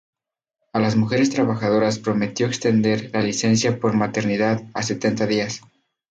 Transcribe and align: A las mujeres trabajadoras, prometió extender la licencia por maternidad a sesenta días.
A 0.73 0.79
las 0.79 0.95
mujeres 0.95 1.29
trabajadoras, 1.29 1.99
prometió 1.99 2.47
extender 2.47 3.11
la 3.13 3.21
licencia 3.21 3.79
por 3.79 3.93
maternidad 3.93 4.63
a 4.73 4.81
sesenta 4.81 5.27
días. 5.27 5.61